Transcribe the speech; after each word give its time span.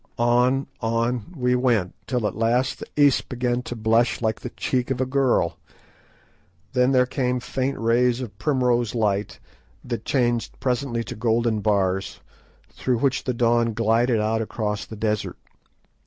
On, 0.17 0.65
on 0.79 1.31
we 1.37 1.53
went, 1.53 1.93
till 2.07 2.25
at 2.25 2.35
last 2.35 2.79
the 2.79 2.87
east 2.99 3.29
began 3.29 3.61
to 3.61 3.75
blush 3.75 4.19
like 4.19 4.39
the 4.39 4.49
cheek 4.49 4.89
of 4.89 4.99
a 4.99 5.05
girl. 5.05 5.59
Then 6.73 6.91
there 6.91 7.05
came 7.05 7.39
faint 7.39 7.77
rays 7.77 8.19
of 8.19 8.35
primrose 8.39 8.95
light, 8.95 9.39
that 9.83 10.03
changed 10.03 10.59
presently 10.59 11.03
to 11.03 11.15
golden 11.15 11.59
bars, 11.61 12.19
through 12.71 12.97
which 12.97 13.25
the 13.25 13.33
dawn 13.35 13.75
glided 13.75 14.19
out 14.19 14.41
across 14.41 14.85
the 14.87 14.95
desert. 14.95 15.37